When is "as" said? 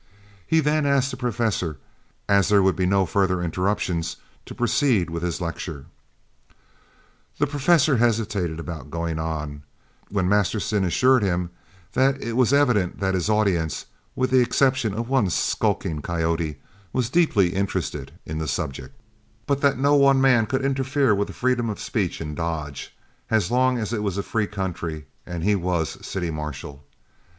2.27-2.49, 23.29-23.51, 23.77-23.93